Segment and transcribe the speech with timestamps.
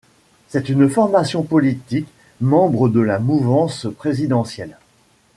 [0.47, 2.07] C'est une formation politique
[2.39, 4.79] membre de la mouvance présidentielle.